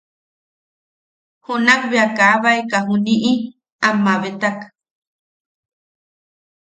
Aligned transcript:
Junak 1.45 1.81
bea 1.91 2.07
kaabaeka 2.17 2.77
juniʼi 2.87 3.31
am 3.87 3.95
mabetak. 4.05 4.57